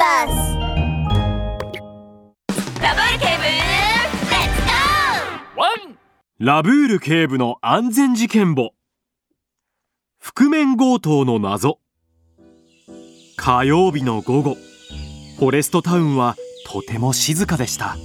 [0.00, 0.56] バス。
[2.80, 4.62] ラブール警部レッツ
[5.54, 5.94] ゴー。
[6.38, 8.70] ラブール警部の安全事件簿。
[10.18, 11.80] 覆面強盗の謎。
[13.36, 14.56] 火曜日の午後。
[15.38, 16.34] フォレストタウンは
[16.66, 17.98] とても静かでした。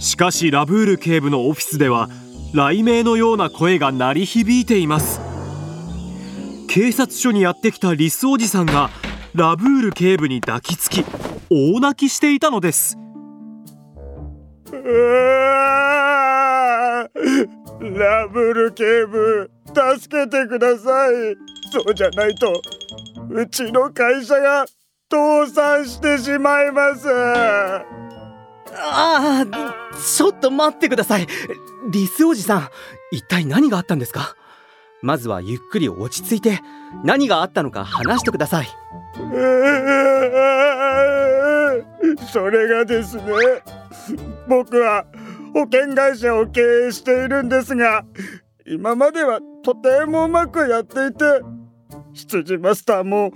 [0.00, 2.10] しかしラブール警部のオフィスでは
[2.52, 5.18] 雷鳴のような声が鳴り響いています。
[6.68, 8.90] 警察署にやってきたリスおじさんが
[9.34, 11.06] ラブール警部に抱きつき
[11.48, 12.98] 大泣きしていたのです。
[14.70, 14.78] ラ
[18.28, 21.12] ブール警部助けてください。
[21.72, 22.52] そうじゃないと
[23.30, 24.66] うちの会社が
[25.10, 27.08] 倒産してしまいます。
[27.10, 27.86] あ
[28.70, 29.46] あ
[29.98, 31.26] ちょっと待ってください。
[31.90, 32.68] リスおじさん
[33.10, 34.36] 一体何があったんですか？
[35.02, 36.60] まずはゆっくり落ち着いて
[37.04, 38.68] 何があったのか話してください。
[42.32, 43.22] それがですね
[44.48, 45.04] 僕は
[45.52, 48.04] 保険会社を経営しているんですが
[48.66, 51.24] 今まではとてもうまくやっていて
[52.12, 53.32] 羊マスターも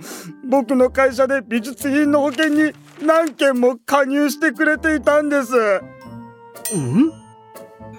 [0.49, 2.71] 僕の会社で美術品の保険に
[3.01, 5.53] 何件も加入してくれていたんです。
[5.55, 7.11] うん？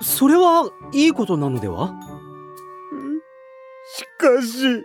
[0.01, 1.89] それはいいことなのでは？
[1.89, 2.28] し
[4.19, 4.85] かし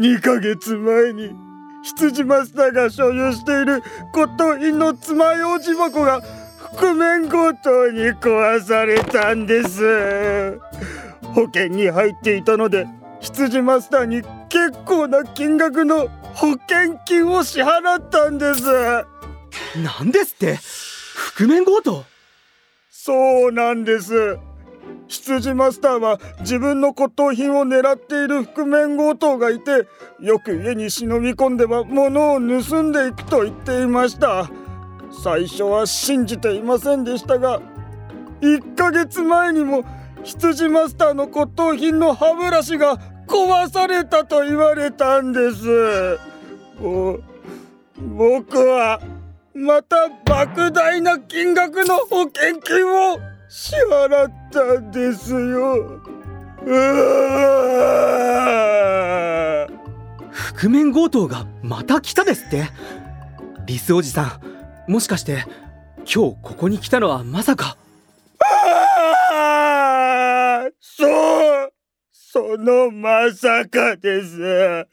[0.00, 1.30] 2ヶ月前に
[1.84, 3.82] 羊マスターが所有している
[4.12, 6.20] 骨董品の爪楊枝箱が
[6.76, 10.58] 覆面強盗に壊されたんです。
[11.22, 12.86] 保険に入っていたので
[13.20, 18.62] 羊マスターに結構な金額の保険金を支払ったんです。
[19.76, 20.58] 何ですって？
[21.36, 22.04] 覆面強盗？
[22.90, 24.38] そうなんです
[25.08, 29.86] 羊マスターは自分の骨董品を狙っている覆面強盗がいて
[30.20, 34.50] よく家に忍び込んでは物を盗んでいくと言っていました。
[35.22, 37.60] 最初は信じていませんでしたが
[38.40, 39.84] 1ヶ月前にも
[40.24, 42.96] 羊マスターの骨董品の歯ブラシが
[43.28, 46.18] 壊されたと言われたんです。
[47.98, 49.00] 僕は
[49.54, 53.18] また莫大な金額の保険金を
[53.56, 56.00] 支払ったんですよ。
[60.32, 62.64] 覆面強盗がまた来たですって。
[63.64, 64.40] リスおじさ
[64.88, 65.44] んもしかして
[65.98, 67.76] 今日ここに来たのはまさか。
[70.80, 71.72] そう
[72.10, 74.84] そのまさかです。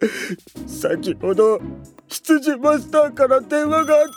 [0.67, 1.59] 先ほど
[2.07, 4.07] 羊マスターから電話があっ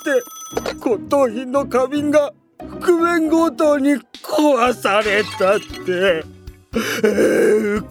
[0.66, 6.24] て骨董品の花瓶が覆面強盗に壊されたって。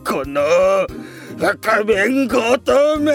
[0.03, 0.41] この
[1.37, 3.13] 覆面強盗め。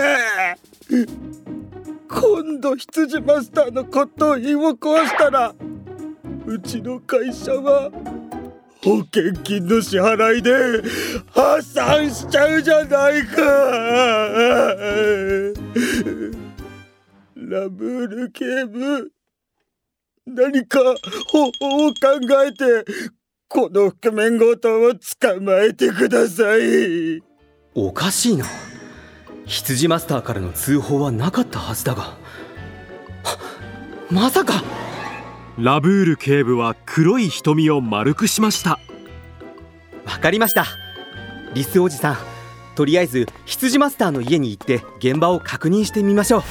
[2.09, 5.55] 今度羊マスターの骨董品を壊したら
[6.47, 7.91] うちの会社は
[8.83, 10.51] 保険金の支払いで
[11.31, 13.43] 破産しちゃうじゃないか。
[17.35, 19.13] ラブール警部。
[20.29, 20.79] 何か
[21.31, 21.95] 方法を考
[22.47, 22.85] えて
[23.49, 27.23] この覆面強盗を捕まえてください。
[27.75, 28.45] おかしいな。
[29.47, 32.17] 羊マスターからの通報はなかったはずだが。
[34.11, 34.63] まさか。
[35.59, 38.79] ラブール警部は黒い瞳を丸くしました。
[40.05, 40.67] わかりました。
[41.55, 42.17] リスおじさん。
[42.75, 46.43] とりあえず羊マスターの家に行って現場を確認してみましょう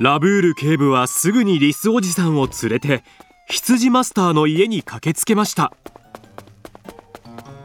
[0.00, 3.04] ラブール警部はすぐにリスおじさんを連れて
[3.48, 5.72] 羊マスターの家に駆けつけました。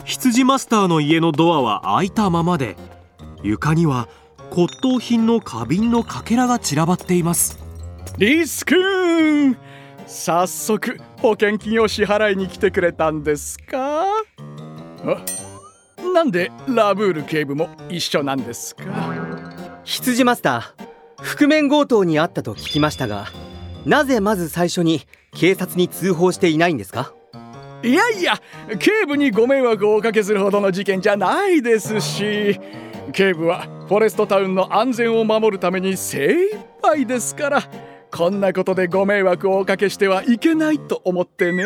[0.05, 2.75] 羊マスターの家のドアは開いたままで
[3.41, 4.07] 床には
[4.51, 7.57] 骨董品の花瓶のかけらが散らばっています。
[8.17, 9.57] リス君
[10.05, 14.05] 早速保険金を支払いに来てくれたんですか？
[16.13, 18.83] なんでラブール警部も一緒なんですか？
[19.83, 20.88] 羊マスター
[21.21, 23.27] 覆面強盗にあったと聞きましたが
[23.85, 25.01] なぜまず最初に
[25.33, 27.13] 警察に通報していないんですか？
[27.83, 28.41] いやいや
[28.79, 32.59] 警部にご迷惑をおかけするほどの事件じゃないですし
[33.13, 37.63] 警部はフォレストタウンの安全を守るために精一杯ですから
[38.11, 41.65] こんなことでご迷惑をおかけしてはいけないと思ってね。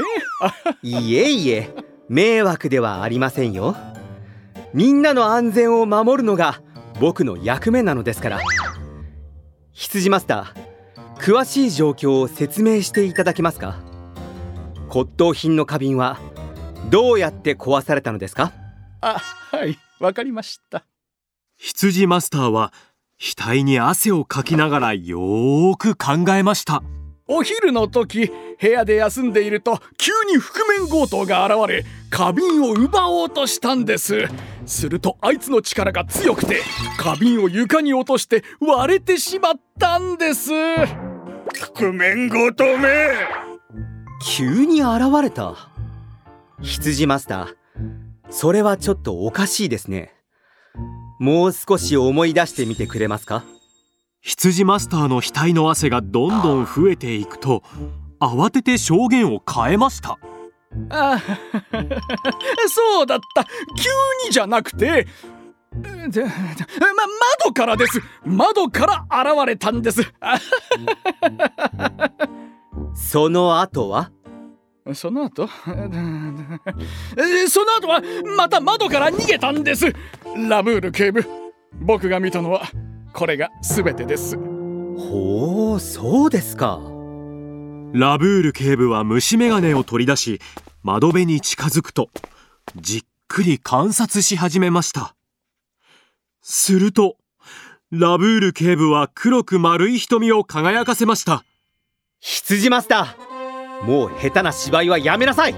[0.82, 1.70] いえいえ
[2.10, 3.76] 迷惑ではありませんよ。
[4.74, 6.62] みんなの安全を守るのが
[7.00, 8.40] 僕の役目なのですから
[9.74, 13.80] 羊マスター詳しい状況を説明していただけますか？
[14.88, 16.20] 骨董品の花瓶は
[16.92, 18.54] どうやって壊されたのですか？
[19.02, 20.86] あはいわかりました。
[21.58, 22.72] 羊マスターは
[23.20, 26.84] 額に汗をかきながらよーく考えました
[27.36, 28.32] お昼の時
[28.62, 34.28] 部屋で休んでいると急に覆面強盗が現れ花瓶を奪おうとしたんです。
[34.68, 36.62] するとあいつの力が強くて
[36.98, 40.52] 花瓶を床に落として割れてしまったんです。
[41.74, 43.10] 覆面強盗め。
[44.26, 45.70] 急に現れた。
[46.62, 47.56] 羊マスター。
[48.30, 50.14] それはちょっとおかしいですね。
[51.20, 53.44] もう少し思い出してみてくれますか？
[54.26, 57.62] 羊マスターの額の汗がどんどん増えていくと
[58.22, 60.18] 慌てて証言を変えました。
[60.90, 61.20] あ
[62.70, 63.44] そうだった。
[63.44, 63.50] 急
[64.26, 65.08] にじゃなくて
[66.08, 66.30] でま
[67.44, 68.02] 窓からです。
[68.26, 70.02] 窓から現れたんです。
[72.96, 74.10] その後は？
[74.94, 75.50] その後？
[77.18, 78.02] え その後は
[78.38, 79.94] また窓から逃げたんです。
[80.48, 81.26] ラブール警部
[81.82, 82.62] 僕が見たのは
[83.14, 84.38] これが全てです。
[84.38, 86.80] ほうそうですか。
[87.94, 90.42] ラブール警部は虫眼鏡を取り出し
[90.82, 92.10] 窓辺に近づくと
[92.76, 95.16] じっくり観察し始めました。
[96.42, 97.18] すると
[97.92, 101.44] ラブール警部は黒く丸い瞳を輝かせました。
[102.20, 105.56] 羊マスターもう下手な芝居はやめなさい。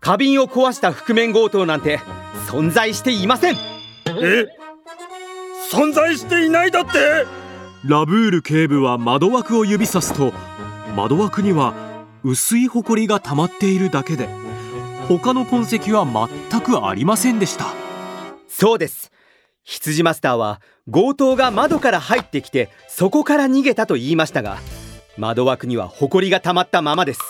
[0.00, 1.98] 花瓶を壊した覆面強盗なんて
[2.46, 3.56] 存在していません。
[4.06, 4.46] え？
[5.70, 7.26] 存在していないだって。
[7.84, 10.32] ラブール警部は窓枠を指さすと
[10.96, 11.74] 窓枠には
[12.24, 14.28] 薄いホコリが溜まっているだけで
[15.06, 16.04] 他の痕跡は
[16.50, 17.66] 全くありませんでした。
[18.48, 19.12] そうです。
[19.62, 20.60] 羊マスターは
[20.90, 24.58] 強盗が窓から入ってきてそこから逃げたと言いましたが
[25.16, 27.20] 窓枠にはホコリが溜まったままです。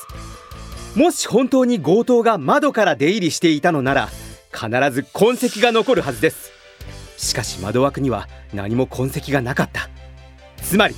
[0.94, 4.08] もし本当に強盗が窓から出入りしていたのなら
[4.52, 6.47] 必ず痕跡が残るはずです
[7.18, 9.90] しかし窓枠には何も痕跡がなかった。
[10.62, 10.94] つまり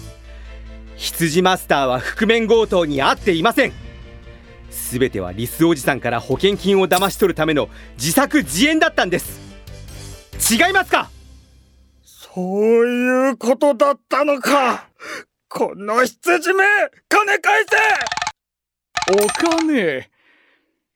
[0.97, 3.73] 羊マスターは覆面強盗に会っていません。
[4.93, 9.41] 全てはリスおじさんから保険金を騙し取るための自作自演だったんです。
[10.53, 11.11] 違いますか？
[12.05, 14.89] そういうことだったのか。
[15.49, 16.65] この羊め
[17.09, 19.25] 金返せ。
[19.25, 20.11] お金。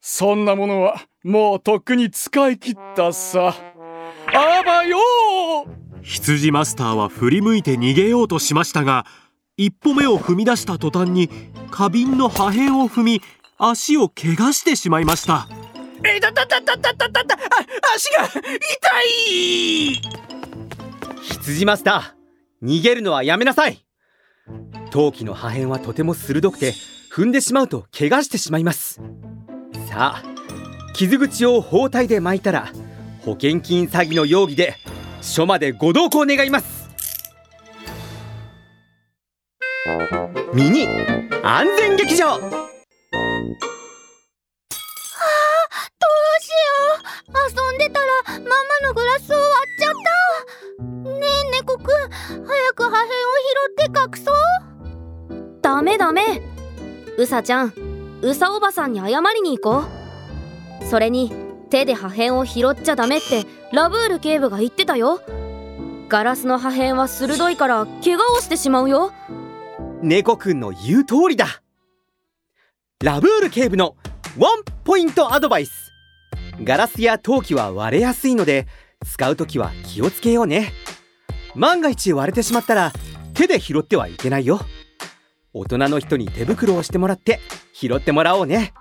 [0.01, 3.55] そんなものはもうとっくに使い切ったさ
[6.05, 9.07] 羊マスターは振り向いて逃げようとしましたが
[9.57, 11.31] 一歩目を踏み出した途端に
[11.71, 13.23] 花瓶の破片を踏み
[13.57, 15.49] 足を怪我してしまいました。
[16.05, 18.41] えだだだだだだだだあ足が痛
[19.09, 20.03] い！
[21.23, 23.87] 羊マスター逃げるのはやめなさい！
[24.91, 26.75] 陶器の破片はとても鋭くて
[27.11, 29.01] 踏んでしまうと怪我してしまいます。
[29.89, 30.23] さあ
[30.95, 32.69] 傷口を包帯で巻いたら
[33.23, 34.77] 保険金詐欺の容疑で
[35.25, 36.89] 署までご同行願います。
[40.53, 40.87] ミニ
[41.43, 42.39] 安全劇場。
[42.39, 42.61] どうしよ
[47.29, 47.33] う。
[47.51, 48.07] 遊んでたら
[48.39, 51.11] ママのグラスを割っちゃった。
[51.11, 51.85] ねえ猫くん。
[52.47, 54.35] 早く破片を拾って隠そう。
[55.61, 56.43] ダメダメ。
[57.19, 57.73] うさちゃん
[58.23, 59.85] うさおばさんに謝りに行こ
[60.83, 60.85] う。
[60.85, 61.44] それに
[61.75, 65.21] 手で破片を拾っちゃダメってラブール警部が言ってたよ。
[66.09, 69.13] ガラスの破片は鋭いから怪我をしてしまうよ。
[70.01, 71.63] 猫くんの言う通りだ。
[73.03, 73.97] ラブール警部の
[74.39, 75.91] ワンポイントアドバイス。
[76.63, 78.69] ガラスや陶器は割れやすいので
[79.05, 80.73] 使うときは気をつけようね。
[81.57, 82.93] 万が一割れてしまったら
[83.35, 84.61] 手で拾ってはいけないよ。
[85.53, 87.41] 大人の人に手袋をしてもらって
[87.73, 88.73] 拾ってもらおうね。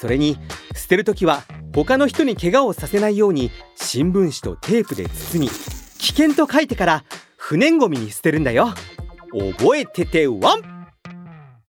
[0.00, 0.38] それに
[0.74, 1.42] 捨てるときは
[1.74, 5.50] 他の人に怪我をさせないように新聞紙とテープで包み
[5.98, 7.04] 危険と書いてから
[7.36, 8.68] 不燃ごみに捨てるんだよ。
[9.32, 10.73] 覚えててワン。